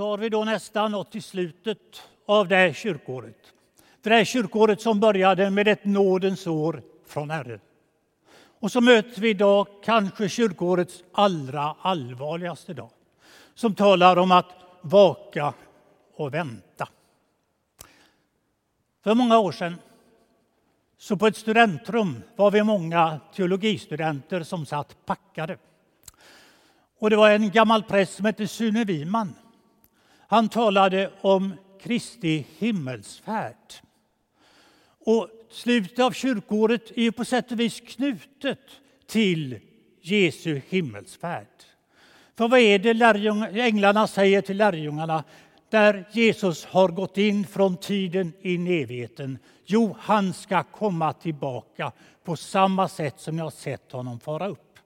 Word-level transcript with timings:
så 0.00 0.06
har 0.06 0.18
vi 0.18 0.28
då 0.28 0.44
nästan 0.44 0.92
nått 0.92 1.12
till 1.12 1.22
slutet 1.22 2.02
av 2.26 2.48
det 2.48 2.56
här 2.56 2.72
kyrkåret. 2.72 3.36
Det 4.02 4.10
här 4.10 4.24
kyrkåret 4.24 4.80
som 4.80 5.00
började 5.00 5.50
med 5.50 5.68
ett 5.68 5.84
nådens 5.84 6.46
år 6.46 6.82
från 7.06 7.30
Herren. 7.30 7.60
Och 8.60 8.72
så 8.72 8.80
möter 8.80 9.20
vi 9.20 9.30
idag 9.30 9.66
kanske 9.84 10.28
kyrkårets 10.28 11.04
allra 11.12 11.76
allvarligaste 11.80 12.74
dag 12.74 12.90
som 13.54 13.74
talar 13.74 14.16
om 14.16 14.32
att 14.32 14.50
vaka 14.80 15.54
och 16.14 16.34
vänta. 16.34 16.88
För 19.04 19.14
många 19.14 19.38
år 19.38 19.52
sedan 19.52 19.74
så 20.98 21.16
på 21.16 21.26
ett 21.26 21.36
studentrum 21.36 22.22
var 22.36 22.50
vi 22.50 22.62
många 22.62 23.20
teologistudenter 23.34 24.42
som 24.42 24.66
satt 24.66 25.06
packade. 25.06 25.58
Och 26.98 27.10
det 27.10 27.16
var 27.16 27.30
en 27.30 27.50
gammal 27.50 27.82
präst 27.82 28.14
som 28.14 28.24
hette 28.24 28.48
Sune 28.48 28.84
Wiman. 28.84 29.34
Han 30.30 30.48
talade 30.48 31.10
om 31.20 31.54
Kristi 31.82 32.46
himmelsfärd. 32.58 33.74
Och 35.06 35.28
slutet 35.50 35.98
av 35.98 36.12
kyrkåret 36.12 36.90
är 36.96 37.10
på 37.10 37.24
sätt 37.24 37.52
och 37.52 37.60
vis 37.60 37.80
knutet 37.80 38.58
till 39.06 39.58
Jesu 40.00 40.60
himmelsfärd. 40.68 41.46
För 42.36 42.48
vad 42.48 42.60
är 42.60 42.78
det 42.78 43.60
änglarna 43.60 44.06
säger 44.06 44.42
till 44.42 44.56
lärjungarna 44.56 45.24
där 45.70 46.08
Jesus 46.12 46.64
har 46.64 46.88
gått 46.88 47.18
in 47.18 47.46
från 47.46 47.76
tiden 47.76 48.32
in 48.40 48.66
i 48.66 48.82
evigheten? 48.82 49.38
Jo, 49.64 49.96
han 50.00 50.32
ska 50.32 50.62
komma 50.62 51.12
tillbaka 51.12 51.92
på 52.24 52.36
samma 52.36 52.88
sätt 52.88 53.20
som 53.20 53.38
jag 53.38 53.52
sett 53.52 53.92
honom 53.92 54.20
fara 54.20 54.48
upp. 54.48 54.78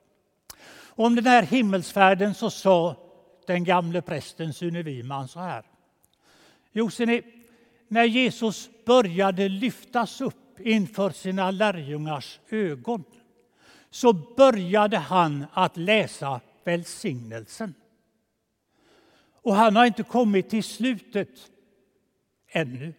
Och 0.66 1.04
om 1.04 1.14
den 1.14 1.26
här 1.26 1.42
himmelsfärden 1.42 2.34
så 2.34 2.50
sa 2.50 2.96
den 3.46 3.64
gamle 3.64 4.02
prästen 4.02 4.52
Sune 4.52 4.82
Wiman 4.82 5.28
så 5.28 5.40
här. 5.40 5.64
Jo, 6.72 6.90
ni, 6.98 7.22
när 7.88 8.04
Jesus 8.04 8.70
började 8.84 9.48
lyftas 9.48 10.20
upp 10.20 10.60
inför 10.60 11.10
sina 11.10 11.50
lärjungars 11.50 12.40
ögon 12.48 13.04
så 13.90 14.12
började 14.12 14.98
han 14.98 15.46
att 15.52 15.76
läsa 15.76 16.40
välsignelsen. 16.64 17.74
Och 19.42 19.54
han 19.54 19.76
har 19.76 19.86
inte 19.86 20.02
kommit 20.02 20.50
till 20.50 20.64
slutet 20.64 21.50
ännu. 22.48 22.94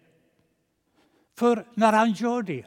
För 1.37 1.65
när 1.73 1.93
han 1.93 2.11
gör 2.11 2.41
det 2.41 2.65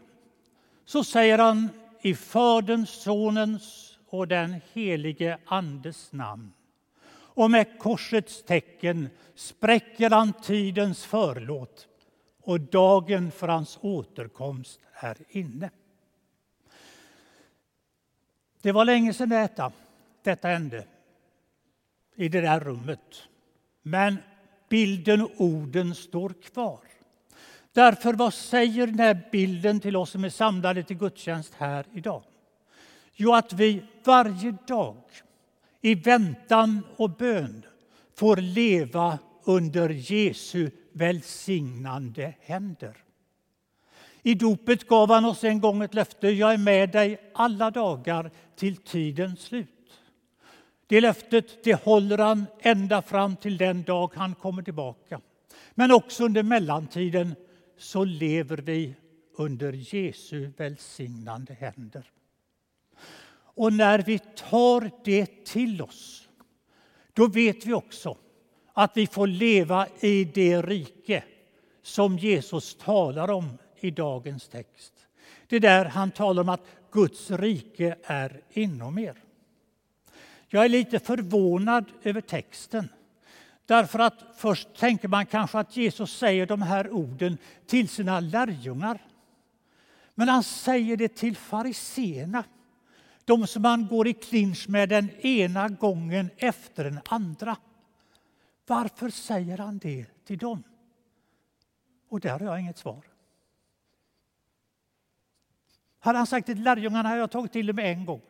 så 0.85 1.05
säger 1.05 1.39
han 1.39 1.69
i 2.03 2.15
Faderns, 2.15 2.91
Sonens 2.91 3.99
och 4.09 4.29
den 4.29 4.61
helige 4.73 5.39
Andes 5.47 6.13
namn. 6.13 6.53
Och 7.39 7.51
med 7.51 7.79
korsets 7.79 8.43
tecken 8.43 9.09
spräcker 9.35 10.11
han 10.11 10.33
tidens 10.33 11.05
förlåt 11.05 11.87
och 12.43 12.61
dagen 12.61 13.31
för 13.31 13.49
hans 13.49 13.79
återkomst 13.81 14.81
är 14.93 15.17
inne. 15.29 15.71
Det 18.63 18.73
var 18.73 18.85
länge 18.85 19.15
sedan 19.15 19.29
detta, 19.29 19.73
detta 20.23 20.49
hände 20.49 20.85
i 22.15 22.29
det 22.29 22.41
där 22.41 22.61
rummet. 22.61 23.29
Men 23.83 24.17
bilden 24.69 25.23
och 25.23 25.31
orden 25.37 25.95
står 25.95 26.33
kvar. 26.43 26.81
Därför, 27.73 28.15
vad 28.15 28.35
säger 28.35 28.87
den 28.87 28.99
här 28.99 29.29
bilden 29.33 29.81
till 29.81 29.97
oss 29.97 30.11
som 30.11 30.25
är 30.25 30.31
samlade 30.31 30.83
till 30.83 30.97
gudstjänst 30.99 31.55
här 31.55 31.87
idag? 31.93 32.23
Jo, 33.15 33.35
att 33.35 33.53
vi 33.53 33.83
varje 34.05 34.57
dag 34.67 34.97
i 35.81 35.95
väntan 35.95 36.83
och 36.97 37.11
bön 37.11 37.63
får 38.15 38.37
leva 38.37 39.19
under 39.45 39.89
Jesu 39.89 40.71
välsignande 40.93 42.35
händer. 42.41 42.97
I 44.23 44.35
dopet 44.35 44.89
gav 44.89 45.11
han 45.11 45.25
oss 45.25 45.45
en 45.45 45.61
gång 45.61 45.83
ett 45.83 45.95
löfte. 45.95 46.29
Jag 46.29 46.53
är 46.53 46.59
med 46.59 46.91
dig 46.91 47.21
alla 47.35 47.71
dagar 47.71 48.31
till 48.57 48.77
tidens 48.77 49.41
slut. 49.41 49.69
Det 50.87 51.01
löftet 51.01 51.65
det 51.65 51.85
håller 51.85 52.19
han 52.19 52.47
ända 52.61 53.03
fram 53.03 53.37
till 53.37 53.57
den 53.57 53.83
dag 53.83 54.13
han 54.15 54.35
kommer 54.35 54.63
tillbaka. 54.63 55.21
Men 55.75 55.93
också 55.93 56.25
under 56.25 56.43
mellantiden 56.43 57.35
så 57.79 58.05
lever 58.05 58.57
vi 58.57 58.95
under 59.37 59.73
Jesu 59.73 60.51
välsignande 60.57 61.55
händer. 61.55 62.11
Och 63.59 63.73
när 63.73 63.99
vi 63.99 64.19
tar 64.19 64.91
det 65.05 65.45
till 65.45 65.83
oss, 65.83 66.29
då 67.13 67.27
vet 67.27 67.67
vi 67.67 67.73
också 67.73 68.17
att 68.73 68.97
vi 68.97 69.07
får 69.07 69.27
leva 69.27 69.87
i 70.01 70.25
det 70.25 70.63
rike 70.63 71.25
som 71.83 72.19
Jesus 72.19 72.75
talar 72.75 73.31
om 73.31 73.59
i 73.81 73.91
dagens 73.91 74.49
text. 74.49 74.93
Det 75.47 75.59
där 75.59 75.85
han 75.85 76.11
talar 76.11 76.43
om 76.43 76.49
att 76.49 76.67
Guds 76.93 77.31
rike 77.31 77.97
är 78.05 78.41
inom 78.51 78.99
er. 78.99 79.17
Jag 80.49 80.65
är 80.65 80.69
lite 80.69 80.99
förvånad 80.99 81.85
över 82.03 82.21
texten. 82.21 82.89
Därför 83.67 83.99
att 83.99 84.25
först 84.37 84.69
tänker 84.77 85.09
man 85.09 85.27
kanske 85.27 85.59
att 85.59 85.77
Jesus 85.77 86.19
säger 86.19 86.47
de 86.47 86.63
här 86.63 86.91
orden 86.91 87.39
till 87.67 87.89
sina 87.89 88.21
lärjungar. 88.21 88.99
Men 90.15 90.29
han 90.29 90.43
säger 90.43 90.97
det 90.97 91.17
till 91.17 91.37
fariseerna. 91.37 92.45
De 93.29 93.47
som 93.47 93.65
han 93.65 93.87
går 93.87 94.09
i 94.09 94.13
clinch 94.13 94.69
med 94.69 94.89
den 94.89 95.11
ena 95.21 95.69
gången 95.69 96.31
efter 96.37 96.85
den 96.85 97.01
andra. 97.09 97.57
Varför 98.67 99.11
säger 99.11 99.59
han 99.59 99.79
det 99.79 100.07
till 100.25 100.39
dem? 100.39 100.63
Och 102.09 102.21
där 102.21 102.39
har 102.39 102.47
jag 102.47 102.61
inget 102.61 102.79
svar. 102.79 103.05
Hade 105.99 106.19
han 106.19 106.27
sagt 106.27 106.47
det 106.47 106.55
till 106.55 106.63
lärjungarna 106.63 107.09
hade 107.09 107.21
jag 107.21 107.31
tagit 107.31 107.53
till 107.53 107.67
det 107.67 107.73
med 107.73 107.93
en 107.93 108.05
gång. 108.05 108.21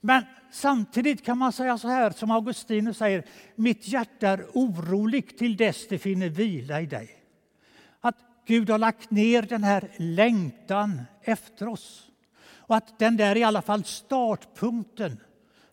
Men 0.00 0.24
samtidigt 0.50 1.24
kan 1.24 1.38
man 1.38 1.52
säga 1.52 1.78
så 1.78 1.88
här 1.88 2.10
som 2.10 2.30
Augustinus 2.30 2.96
säger, 2.96 3.24
mitt 3.54 3.88
hjärta 3.88 4.28
är 4.28 4.46
oroligt 4.54 5.38
till 5.38 5.56
dess 5.56 5.88
det 5.88 5.98
finner 5.98 6.28
vila 6.28 6.80
i 6.80 6.86
dig. 6.86 7.22
Att 8.00 8.16
Gud 8.46 8.70
har 8.70 8.78
lagt 8.78 9.10
ner 9.10 9.42
den 9.42 9.64
här 9.64 9.90
längtan 9.96 11.02
efter 11.22 11.68
oss. 11.68 12.10
Och 12.66 12.76
att 12.76 12.98
den 12.98 13.16
där 13.16 13.30
är 13.30 13.36
i 13.36 13.44
alla 13.44 13.62
fall 13.62 13.84
startpunkten 13.84 15.20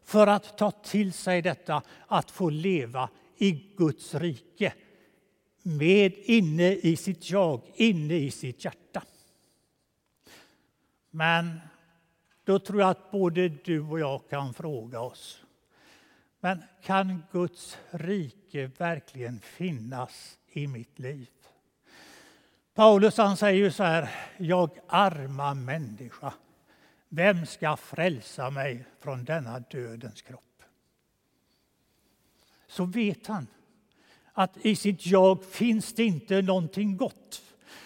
för 0.03 0.27
att 0.27 0.57
ta 0.57 0.71
till 0.71 1.13
sig 1.13 1.41
detta 1.41 1.81
att 2.07 2.31
få 2.31 2.49
leva 2.49 3.09
i 3.37 3.51
Guds 3.51 4.15
rike. 4.15 4.73
Med 5.63 6.13
inne 6.17 6.73
i 6.73 6.95
sitt 6.95 7.29
jag, 7.29 7.61
inne 7.75 8.13
i 8.13 8.31
sitt 8.31 8.65
hjärta. 8.65 9.03
Men 11.09 11.59
då 12.43 12.59
tror 12.59 12.81
jag 12.81 12.89
att 12.89 13.11
både 13.11 13.49
du 13.49 13.81
och 13.81 13.99
jag 13.99 14.29
kan 14.29 14.53
fråga 14.53 14.99
oss. 14.99 15.43
Men 16.39 16.63
kan 16.81 17.23
Guds 17.31 17.77
rike 17.89 18.71
verkligen 18.77 19.39
finnas 19.39 20.37
i 20.51 20.67
mitt 20.67 20.99
liv? 20.99 21.29
Paulus 22.73 23.17
han 23.17 23.37
säger 23.37 23.63
ju 23.63 23.71
så 23.71 23.83
här, 23.83 24.09
jag 24.37 24.79
arma 24.87 25.53
människa. 25.53 26.33
Vem 27.15 27.45
ska 27.45 27.77
frälsa 27.77 28.49
mig 28.49 28.85
från 28.99 29.25
denna 29.25 29.59
dödens 29.59 30.21
kropp? 30.21 30.63
Så 32.67 32.85
vet 32.85 33.27
han 33.27 33.47
att 34.33 34.57
i 34.61 34.75
sitt 34.75 35.05
jag 35.05 35.45
finns 35.45 35.93
det 35.93 36.03
inte 36.03 36.41
någonting 36.41 36.97
gott. 36.97 37.41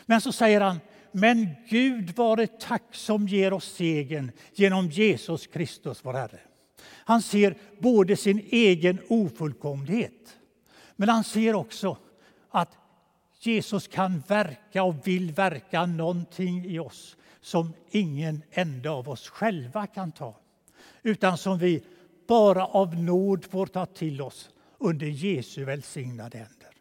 Men 0.06 0.22
så 0.22 0.32
säger 0.32 0.62
han, 0.62 0.80
men 1.12 1.50
Gud 1.70 2.16
vare 2.16 2.48
tack 2.48 2.84
som 2.92 3.28
ger 3.28 3.54
oss 3.54 3.74
segern 3.76 4.32
genom 4.54 4.88
Jesus 4.88 5.48
Kristus, 5.48 6.06
vår 6.06 6.14
Herre. 6.14 6.40
Han 6.84 7.22
ser 7.22 7.58
både 7.80 8.16
sin 8.16 8.48
egen 8.50 9.00
ofullkomlighet, 9.10 10.38
men 10.96 11.10
han 11.10 11.24
ser 11.24 11.56
också 11.56 11.98
att 12.50 12.78
Jesus 13.40 13.88
kan 13.88 14.24
verka 14.28 14.84
och 14.84 15.08
vill 15.08 15.32
verka 15.32 15.86
någonting 15.86 16.66
i 16.66 16.80
oss 16.80 17.18
som 17.48 17.74
ingen 17.90 18.44
enda 18.52 18.92
av 18.92 19.10
oss 19.10 19.30
själva 19.30 19.88
kan 19.88 20.12
ta, 20.12 20.36
utan 21.04 21.38
som 21.38 21.58
vi 21.58 21.84
bara 22.28 22.66
av 22.66 22.96
nåd 22.96 23.46
får 23.46 23.66
ta 23.66 23.86
till 23.86 24.22
oss 24.22 24.50
under 24.78 25.08
Jesu 25.08 25.66
välsignade 25.66 26.38
händer. 26.38 26.72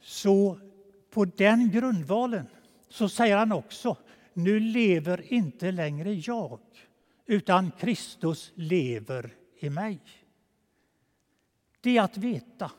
Så 0.00 0.58
på 1.10 1.24
den 1.24 1.70
grundvalen 1.70 2.46
så 2.88 3.08
säger 3.08 3.36
han 3.36 3.52
också, 3.52 3.96
nu 4.32 4.60
lever 4.60 5.32
inte 5.32 5.70
längre 5.70 6.14
jag, 6.14 6.60
utan 7.26 7.70
Kristus 7.70 8.52
lever 8.54 9.34
i 9.58 9.70
mig. 9.70 10.00
Det 11.80 11.96
är 11.96 12.02
att 12.02 12.16
veta 12.16 12.70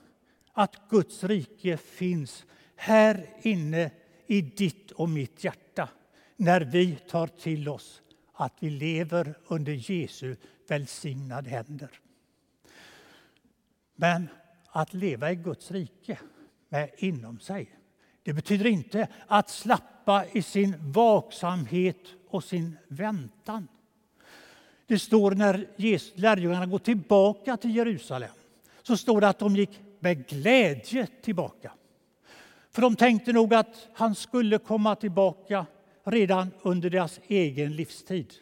att 0.54 0.90
Guds 0.90 1.24
rike 1.24 1.78
finns 1.78 2.46
här 2.76 3.30
inne 3.42 3.92
i 4.28 4.42
ditt 4.42 4.92
och 4.92 5.10
mitt 5.10 5.44
hjärta 5.44 5.90
när 6.38 6.62
vi 6.62 6.96
tar 6.96 7.28
till 7.28 7.70
oss 7.70 8.02
att 8.34 8.54
vi 8.60 8.70
lever 8.70 9.34
under 9.48 9.92
Jesu 9.92 10.36
välsignade 10.68 11.50
händer. 11.50 11.90
Men 13.96 14.30
att 14.70 14.94
leva 14.94 15.32
i 15.32 15.36
Guds 15.36 15.72
rike 15.72 16.20
med 16.70 16.90
inom 16.98 17.40
sig. 17.40 17.70
Det 18.24 18.34
betyder 18.34 18.66
inte 18.66 19.08
att 19.28 19.50
slappa 19.50 20.26
i 20.32 20.42
sin 20.42 20.92
vaksamhet 20.92 22.08
och 22.28 22.44
sin 22.44 22.78
väntan. 22.88 23.68
Det 24.86 25.00
står 25.00 25.32
när 25.32 25.68
lärjungarna 26.20 26.66
går 26.66 26.80
tillbaka 26.80 27.58
till 27.58 27.76
Jerusalem 27.76 28.32
så 28.84 28.98
står 28.98 29.22
det 29.22 29.28
att 29.28 29.40
de 29.40 29.56
gick 29.56 29.80
med 30.00 30.28
glädje 30.28 31.08
tillbaka. 31.22 31.72
För 32.72 32.82
de 32.82 32.96
tänkte 32.96 33.34
nog 33.34 33.54
att 33.54 33.88
han 33.94 34.16
skulle 34.16 34.58
komma 34.58 34.96
tillbaka 34.96 35.66
redan 36.12 36.52
under 36.62 36.90
deras 36.90 37.20
egen 37.28 37.76
livstid. 37.76 38.34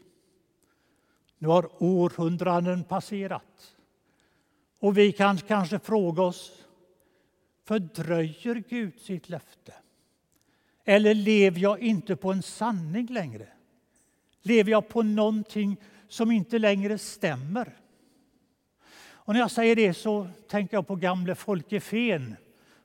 Nu 1.37 1.47
har 1.47 1.83
århundraden 1.83 2.83
passerat 2.83 3.75
och 4.79 4.97
vi 4.97 5.11
kan 5.11 5.37
kanske 5.37 5.79
fråga 5.79 6.23
oss 6.23 6.65
fördröjer 7.63 8.63
Gud 8.69 8.99
sitt 8.99 9.29
löfte? 9.29 9.73
Eller 10.83 11.13
lever 11.13 11.59
jag 11.59 11.79
inte 11.79 12.15
på 12.15 12.31
en 12.31 12.41
sanning 12.41 13.07
längre? 13.07 13.47
Lever 14.41 14.71
jag 14.71 14.87
på 14.87 15.03
någonting 15.03 15.77
som 16.07 16.31
inte 16.31 16.59
längre 16.59 16.97
stämmer? 16.97 17.77
Och 18.97 19.33
när 19.33 19.39
jag 19.39 19.51
säger 19.51 19.75
det 19.75 19.93
så 19.93 20.27
tänker 20.47 20.77
jag 20.77 20.87
på 20.87 20.95
gamle 20.95 21.35
Folke 21.35 21.79
Fen 21.79 22.35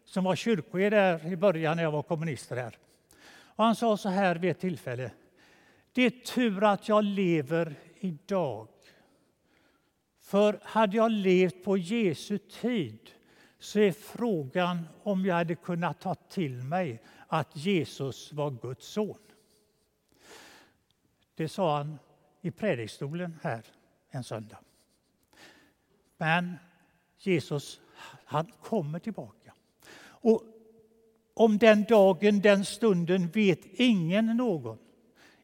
som 0.04 0.24
var 0.24 0.36
kyrkoherde 0.36 1.20
i 1.24 1.36
början 1.36 1.76
när 1.76 1.84
jag 1.84 1.92
var 1.92 2.02
kommunister 2.02 2.56
här. 2.56 2.78
Och 3.60 3.66
han 3.66 3.76
sa 3.76 3.96
så 3.96 4.08
här 4.08 4.36
vid 4.36 4.50
ett 4.50 4.60
tillfälle. 4.60 5.10
Det 5.92 6.02
är 6.02 6.10
tur 6.10 6.64
att 6.64 6.88
jag 6.88 7.04
lever 7.04 7.74
idag. 7.94 8.68
För 10.20 10.60
hade 10.62 10.96
jag 10.96 11.10
levt 11.10 11.64
på 11.64 11.76
Jesu 11.76 12.38
tid 12.38 13.10
så 13.58 13.78
är 13.80 13.92
frågan 13.92 14.88
om 15.02 15.24
jag 15.24 15.34
hade 15.34 15.54
kunnat 15.54 16.00
ta 16.00 16.14
till 16.14 16.64
mig 16.64 17.02
att 17.26 17.56
Jesus 17.56 18.32
var 18.32 18.50
Guds 18.50 18.86
son. 18.86 19.18
Det 21.34 21.48
sa 21.48 21.76
han 21.76 21.98
i 22.40 22.50
predikstolen 22.50 23.38
här 23.42 23.64
en 24.10 24.24
söndag. 24.24 24.58
Men 26.16 26.56
Jesus, 27.18 27.80
han 28.24 28.46
kommer 28.46 28.98
tillbaka. 28.98 29.54
Och 30.02 30.44
om 31.40 31.58
den 31.58 31.84
dagen, 31.84 32.40
den 32.40 32.64
stunden 32.64 33.28
vet 33.28 33.60
ingen 33.64 34.26
någon. 34.36 34.78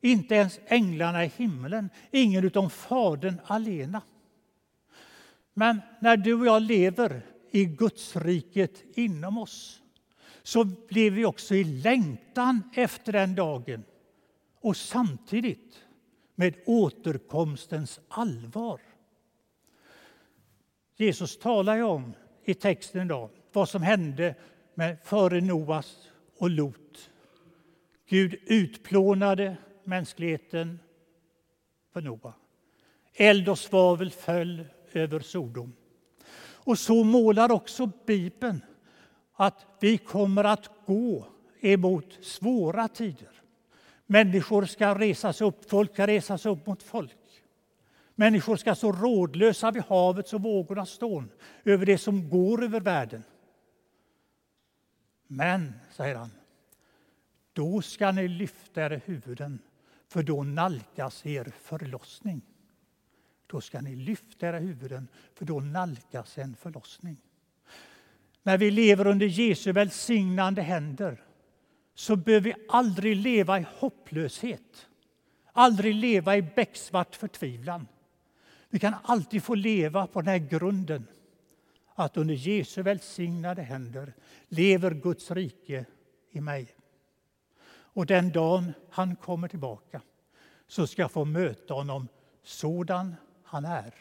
Inte 0.00 0.34
ens 0.34 0.60
änglarna 0.66 1.24
i 1.24 1.32
himlen, 1.36 1.90
ingen 2.10 2.44
utom 2.44 2.70
Fadern 2.70 3.40
alena. 3.46 4.02
Men 5.54 5.80
när 6.00 6.16
du 6.16 6.34
och 6.34 6.46
jag 6.46 6.62
lever 6.62 7.22
i 7.50 7.64
Gudsriket 7.64 8.82
inom 8.94 9.38
oss 9.38 9.82
så 10.42 10.64
lever 10.88 11.16
vi 11.16 11.24
också 11.24 11.54
i 11.54 11.64
längtan 11.64 12.62
efter 12.74 13.12
den 13.12 13.34
dagen 13.34 13.84
och 14.60 14.76
samtidigt 14.76 15.84
med 16.34 16.54
återkomstens 16.66 18.00
allvar. 18.08 18.80
Jesus 20.96 21.38
talar 21.38 21.76
ju 21.76 21.82
om 21.82 22.14
i 22.44 22.54
texten 22.54 23.02
idag 23.02 23.30
vad 23.52 23.68
som 23.68 23.82
hände 23.82 24.34
med 24.78 24.96
före 25.04 25.40
Noas 25.40 25.96
och 26.38 26.50
Lot. 26.50 27.10
Gud 28.08 28.34
utplånade 28.46 29.56
mänskligheten 29.84 30.78
för 31.92 32.00
Noa. 32.00 32.32
Eld 33.14 33.48
och 33.48 33.58
svavel 33.58 34.10
föll 34.10 34.64
över 34.92 35.20
Sodom. 35.20 35.72
Och 36.38 36.78
så 36.78 37.04
målar 37.04 37.52
också 37.52 37.90
Bibeln 38.06 38.64
att 39.32 39.66
vi 39.80 39.98
kommer 39.98 40.44
att 40.44 40.70
gå 40.86 41.26
emot 41.60 42.24
svåra 42.24 42.88
tider. 42.88 43.30
Människor 44.06 44.64
ska 44.64 44.98
resas 44.98 45.40
upp, 45.40 45.70
folk 45.70 45.92
ska 45.92 46.06
resas 46.06 46.46
upp 46.46 46.66
mot 46.66 46.82
folk. 46.82 47.16
Människor 48.14 48.56
ska 48.56 48.74
stå 48.74 48.92
rådlösa 48.92 49.70
vid 49.70 49.82
havets 49.82 50.32
och 50.34 50.42
vågornas 50.42 50.90
stån 50.90 51.30
över 51.64 51.86
det 51.86 51.98
som 51.98 52.28
går 52.28 52.64
över 52.64 52.80
världen. 52.80 53.22
Men, 55.26 55.72
säger 55.90 56.14
han, 56.14 56.30
då 57.52 57.82
ska 57.82 58.12
ni 58.12 58.28
lyfta 58.28 58.82
era 58.82 58.96
huvuden, 58.96 59.58
för 60.08 60.22
då 60.22 60.42
nalkas 60.42 61.26
er 61.26 61.52
förlossning. 61.62 62.42
Då 63.46 63.60
ska 63.60 63.80
ni 63.80 63.96
lyfta 63.96 64.48
era 64.48 64.58
huvuden, 64.58 65.08
för 65.34 65.44
då 65.44 65.60
nalkas 65.60 66.38
en 66.38 66.56
förlossning. 66.56 67.16
När 68.42 68.58
vi 68.58 68.70
lever 68.70 69.06
under 69.06 69.26
Jesu 69.26 69.72
välsignande 69.72 70.62
händer 70.62 71.22
så 71.94 72.16
behöver 72.16 72.44
vi 72.44 72.54
aldrig 72.68 73.16
leva 73.16 73.60
i 73.60 73.66
hopplöshet, 73.76 74.86
aldrig 75.52 75.94
leva 75.94 76.36
i 76.36 76.42
becksvart 76.42 77.16
förtvivlan. 77.16 77.86
Vi 78.68 78.78
kan 78.78 78.94
alltid 79.02 79.42
få 79.42 79.54
leva 79.54 80.06
på 80.06 80.20
den 80.20 80.28
här 80.28 80.48
grunden 80.48 81.06
att 81.98 82.16
under 82.16 82.34
Jesu 82.34 82.82
välsignade 82.82 83.62
händer 83.62 84.14
lever 84.48 84.90
Guds 84.90 85.30
rike 85.30 85.84
i 86.30 86.40
mig. 86.40 86.68
Och 87.68 88.06
den 88.06 88.30
dagen 88.30 88.72
han 88.90 89.16
kommer 89.16 89.48
tillbaka 89.48 90.00
så 90.66 90.86
ska 90.86 91.02
jag 91.02 91.10
få 91.10 91.24
möta 91.24 91.74
honom 91.74 92.08
sådan 92.42 93.14
han 93.42 93.64
är. 93.64 93.94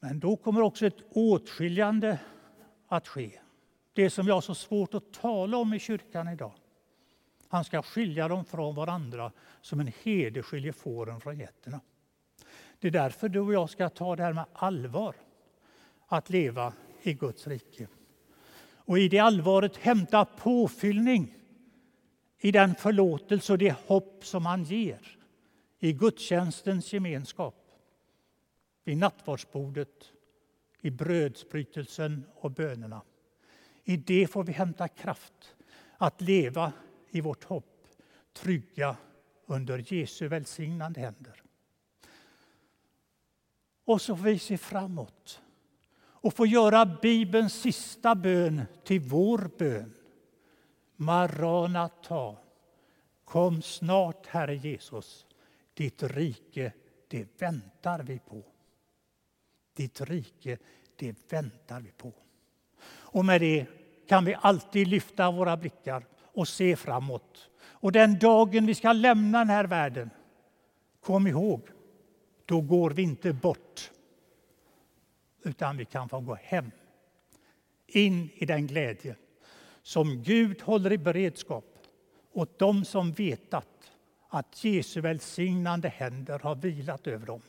Men 0.00 0.20
då 0.20 0.36
kommer 0.36 0.60
också 0.60 0.86
ett 0.86 1.02
åtskiljande 1.10 2.18
att 2.86 3.08
ske. 3.08 3.40
Det 3.92 4.10
som 4.10 4.26
jag 4.26 4.34
har 4.34 4.40
så 4.40 4.54
svårt 4.54 4.94
att 4.94 5.12
tala 5.12 5.56
om 5.56 5.74
i 5.74 5.78
kyrkan 5.78 6.28
idag. 6.28 6.52
Han 7.48 7.64
ska 7.64 7.82
skilja 7.82 8.28
dem 8.28 8.44
från 8.44 8.74
varandra 8.74 9.32
som 9.60 9.80
en 9.80 9.92
herde 10.02 10.42
skiljer 10.42 10.72
fåren 10.72 11.20
från 11.20 11.38
getterna. 11.38 11.80
Det 12.78 12.88
är 12.88 12.92
därför 12.92 13.28
du 13.28 13.40
och 13.40 13.52
jag 13.52 13.70
ska 13.70 13.88
ta 13.88 14.16
det 14.16 14.22
här 14.22 14.32
med 14.32 14.44
allvar, 14.52 15.16
att 16.08 16.30
leva 16.30 16.72
i 17.02 17.12
Guds 17.14 17.46
rike. 17.46 17.88
Och 18.60 18.98
i 18.98 19.08
det 19.08 19.18
allvaret 19.18 19.76
hämta 19.76 20.24
påfyllning 20.24 21.34
i 22.38 22.52
den 22.52 22.74
förlåtelse 22.74 23.52
och 23.52 23.58
det 23.58 23.76
hopp 23.86 24.24
som 24.24 24.46
han 24.46 24.64
ger 24.64 25.18
i 25.78 25.92
gudstjänstens 25.92 26.92
gemenskap, 26.92 27.54
vid 28.84 28.96
nattvardsbordet, 28.96 30.12
i 30.80 30.90
brödsbrytelsen 30.90 32.24
och 32.34 32.50
bönerna. 32.50 33.02
I 33.84 33.96
det 33.96 34.26
får 34.26 34.44
vi 34.44 34.52
hämta 34.52 34.88
kraft 34.88 35.56
att 35.96 36.20
leva 36.20 36.72
i 37.10 37.20
vårt 37.20 37.44
hopp, 37.44 37.86
trygga 38.32 38.96
under 39.46 39.92
Jesu 39.92 40.28
välsignande 40.28 41.00
händer. 41.00 41.42
Och 43.84 44.00
så 44.00 44.16
får 44.16 44.24
vi 44.24 44.38
se 44.38 44.58
framåt 44.58 45.42
och 46.28 46.34
få 46.34 46.46
göra 46.46 46.86
Bibelns 46.86 47.54
sista 47.54 48.14
bön 48.14 48.62
till 48.84 49.00
vår 49.00 49.50
bön. 49.58 49.94
Maranata, 50.96 52.36
kom 53.24 53.62
snart, 53.62 54.26
Herre 54.26 54.56
Jesus. 54.56 55.26
Ditt 55.74 56.02
rike, 56.02 56.72
det 57.08 57.40
väntar 57.42 58.02
vi 58.02 58.18
på. 58.18 58.42
Ditt 59.76 60.00
rike, 60.00 60.58
det 60.96 61.32
väntar 61.32 61.80
vi 61.80 61.90
på. 61.90 62.12
Och 62.88 63.24
med 63.24 63.40
det 63.40 63.66
kan 64.08 64.24
vi 64.24 64.36
alltid 64.40 64.88
lyfta 64.88 65.30
våra 65.30 65.56
blickar 65.56 66.06
och 66.22 66.48
se 66.48 66.76
framåt. 66.76 67.50
Och 67.60 67.92
den 67.92 68.18
dagen 68.18 68.66
vi 68.66 68.74
ska 68.74 68.92
lämna 68.92 69.38
den 69.38 69.48
här 69.48 69.64
världen, 69.64 70.10
kom 71.00 71.26
ihåg, 71.26 71.68
då 72.44 72.60
går 72.60 72.90
vi 72.90 73.02
inte 73.02 73.32
bort. 73.32 73.90
Utan 75.42 75.76
vi 75.76 75.84
kan 75.84 76.08
få 76.08 76.20
gå 76.20 76.34
hem. 76.34 76.70
In 77.86 78.30
i 78.34 78.46
den 78.46 78.66
glädje 78.66 79.16
som 79.82 80.22
Gud 80.22 80.62
håller 80.62 80.92
i 80.92 80.98
beredskap 80.98 81.64
åt 82.32 82.58
dem 82.58 82.84
som 82.84 83.12
vetat 83.12 83.92
att 84.28 84.64
Jesu 84.64 85.00
välsignande 85.00 85.88
händer 85.88 86.38
har 86.38 86.54
vilat 86.54 87.06
över 87.06 87.26
dem 87.26 87.42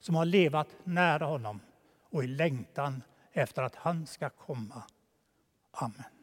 som 0.00 0.14
har 0.14 0.24
levat 0.24 0.68
nära 0.84 1.24
honom 1.26 1.60
och 2.02 2.24
i 2.24 2.26
längtan 2.26 3.02
efter 3.32 3.62
att 3.62 3.74
han 3.74 4.06
ska 4.06 4.30
komma. 4.30 4.82
Amen. 5.70 6.17